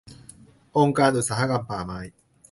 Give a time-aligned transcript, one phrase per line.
[0.77, 1.99] องค์การอุตสาหกรรมป่าไม้